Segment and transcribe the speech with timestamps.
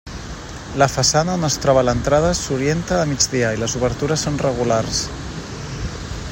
[0.81, 5.03] La façana on es troba l'entrada s'orienta a migdia i les obertures són regulars.